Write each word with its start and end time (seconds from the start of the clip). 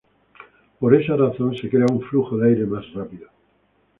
Por 0.79 0.95
esa 0.95 1.15
razón 1.15 1.55
se 1.55 1.69
crea 1.69 1.85
un 1.91 2.01
flujo 2.01 2.35
de 2.35 2.49
aire 2.49 2.65
más 2.65 2.91
rápido. 2.95 3.29